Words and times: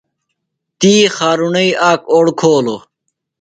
تی 0.79 0.93
خارُݨئی 1.15 1.69
آک 1.89 2.01
اوڑ 2.13 2.25
کھولوۡ۔ 2.39 2.81